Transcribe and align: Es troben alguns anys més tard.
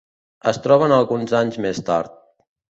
Es 0.51 0.59
troben 0.63 0.95
alguns 0.97 1.37
anys 1.43 1.61
més 1.69 1.85
tard. 1.93 2.19